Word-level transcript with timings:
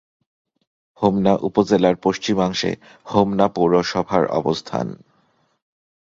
হোমনা 1.01 1.33
উপজেলার 1.41 1.95
পশ্চিমাংশে 1.95 2.71
হোমনা 3.05 3.45
পৌরসভার 3.47 4.23
অবস্থান। 4.31 4.87